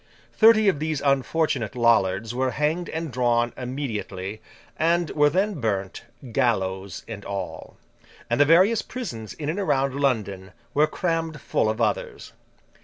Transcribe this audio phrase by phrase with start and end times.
[0.33, 4.41] Thirty of these unfortunate Lollards were hanged and drawn immediately,
[4.79, 7.77] and were then burnt, gallows and all;
[8.27, 12.33] and the various prisons in and around London were crammed full of others.